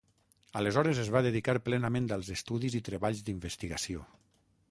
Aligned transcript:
Aleshores 0.61 1.01
es 1.01 1.11
va 1.15 1.21
dedicar 1.27 1.55
plenament 1.67 2.09
als 2.17 2.33
estudis 2.37 2.79
i 2.81 2.83
treballs 2.89 3.23
d'investigació. 3.29 4.05